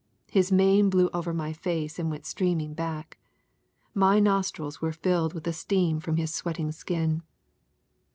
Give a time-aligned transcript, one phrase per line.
[0.31, 3.19] His mane blew over my face and went streaming back.
[3.93, 7.21] My nostrils were filled with the steam from his sweating skin.